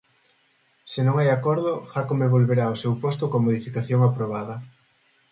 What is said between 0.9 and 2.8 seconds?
Se non hai acordo, Jácome volverá ao